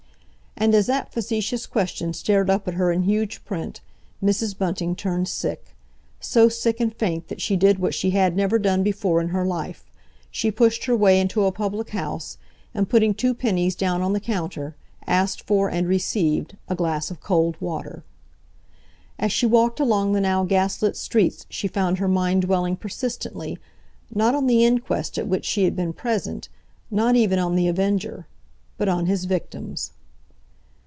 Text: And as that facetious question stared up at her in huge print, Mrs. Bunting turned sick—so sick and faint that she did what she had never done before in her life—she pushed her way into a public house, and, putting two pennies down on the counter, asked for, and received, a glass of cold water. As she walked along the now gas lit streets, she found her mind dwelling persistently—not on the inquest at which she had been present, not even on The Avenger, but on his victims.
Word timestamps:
And 0.57 0.75
as 0.75 0.85
that 0.85 1.11
facetious 1.11 1.65
question 1.65 2.13
stared 2.13 2.47
up 2.47 2.67
at 2.67 2.75
her 2.75 2.91
in 2.91 3.01
huge 3.03 3.43
print, 3.45 3.81
Mrs. 4.23 4.55
Bunting 4.55 4.95
turned 4.95 5.27
sick—so 5.27 6.49
sick 6.49 6.79
and 6.79 6.93
faint 6.93 7.29
that 7.29 7.41
she 7.41 7.55
did 7.55 7.79
what 7.79 7.95
she 7.95 8.11
had 8.11 8.35
never 8.35 8.59
done 8.59 8.83
before 8.83 9.19
in 9.21 9.29
her 9.29 9.43
life—she 9.43 10.51
pushed 10.51 10.85
her 10.85 10.95
way 10.95 11.19
into 11.19 11.45
a 11.45 11.51
public 11.51 11.89
house, 11.91 12.37
and, 12.75 12.89
putting 12.89 13.15
two 13.15 13.33
pennies 13.33 13.73
down 13.73 14.03
on 14.03 14.13
the 14.13 14.19
counter, 14.19 14.75
asked 15.07 15.41
for, 15.47 15.67
and 15.67 15.87
received, 15.87 16.55
a 16.67 16.75
glass 16.75 17.09
of 17.09 17.21
cold 17.21 17.59
water. 17.59 18.03
As 19.17 19.31
she 19.31 19.47
walked 19.47 19.79
along 19.79 20.11
the 20.11 20.21
now 20.21 20.43
gas 20.43 20.79
lit 20.79 20.95
streets, 20.95 21.47
she 21.49 21.67
found 21.67 21.97
her 21.97 22.07
mind 22.09 22.43
dwelling 22.43 22.75
persistently—not 22.75 24.35
on 24.35 24.45
the 24.45 24.63
inquest 24.63 25.17
at 25.17 25.27
which 25.27 25.45
she 25.45 25.63
had 25.63 25.75
been 25.75 25.93
present, 25.93 26.49
not 26.91 27.15
even 27.15 27.39
on 27.39 27.55
The 27.55 27.67
Avenger, 27.67 28.27
but 28.77 28.87
on 28.87 29.07
his 29.07 29.25
victims. 29.25 29.93